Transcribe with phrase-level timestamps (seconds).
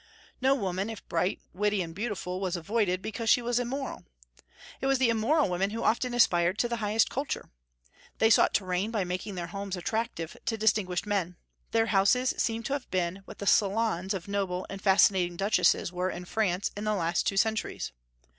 [0.41, 4.03] No woman, if bright, witty, and beautiful, was avoided because she was immoral.
[4.81, 7.51] It was the immoral women who often aspired to the highest culture.
[8.17, 11.37] They sought to reign by making their homes attractive to distinguished men.
[11.69, 16.09] Their houses seem to have been what the salons of noble and fascinating duchesses were
[16.09, 17.91] in France in the last two centuries.